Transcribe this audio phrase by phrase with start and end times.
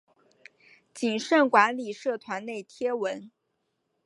[0.95, 3.29] 谨慎管理社团内贴文